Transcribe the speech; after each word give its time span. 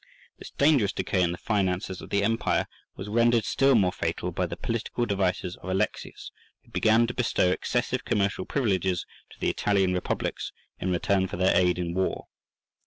This 0.39 0.49
dangerous 0.49 0.93
decay 0.93 1.21
in 1.21 1.31
the 1.31 1.37
finances 1.37 2.01
of 2.01 2.09
the 2.09 2.23
empire 2.23 2.65
was 2.95 3.07
rendered 3.07 3.45
still 3.45 3.75
more 3.75 3.91
fatal 3.91 4.31
by 4.31 4.47
the 4.47 4.57
political 4.57 5.05
devices 5.05 5.57
of 5.57 5.69
Alexius, 5.69 6.31
who 6.63 6.71
began 6.71 7.05
to 7.05 7.13
bestow 7.13 7.51
excessive 7.51 8.03
commercial 8.03 8.45
privileges 8.45 9.05
to 9.29 9.39
the 9.39 9.51
Italian 9.51 9.93
republics, 9.93 10.53
in 10.79 10.89
return 10.89 11.27
for 11.27 11.37
their 11.37 11.55
aid 11.55 11.77
in 11.77 11.93
war. 11.93 12.25